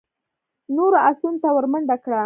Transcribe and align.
نورو 0.75 0.97
آسونو 1.09 1.39
ته 1.43 1.49
ور 1.55 1.65
منډه 1.71 1.95
کړه. 2.03 2.19